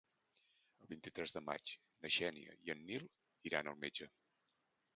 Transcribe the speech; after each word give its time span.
El 0.85 0.89
vint-i-tres 0.93 1.33
de 1.35 1.43
maig 1.49 1.75
na 2.05 2.11
Xènia 2.17 2.55
i 2.69 2.73
en 2.77 2.83
Nil 2.89 3.05
iran 3.51 3.69
al 3.73 3.81
metge. 3.87 4.09